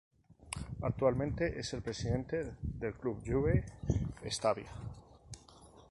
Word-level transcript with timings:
Actualmente 0.81 1.59
es 1.59 1.75
el 1.75 1.83
presidente 1.83 2.55
del 2.63 2.95
club 2.95 3.21
Juve 3.23 3.63
Stabia. 4.27 4.71